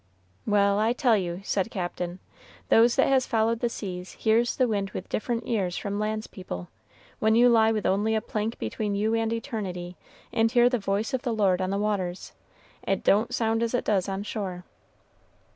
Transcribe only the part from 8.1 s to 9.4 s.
a plank between you and